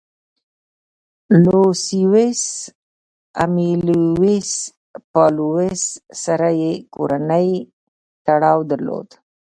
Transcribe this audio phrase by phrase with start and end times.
[1.43, 2.43] لوسیوس
[3.43, 4.49] امیلیوس
[5.11, 5.83] پاولوس
[6.23, 7.49] سره یې کورنی
[8.25, 9.07] تړاو درلود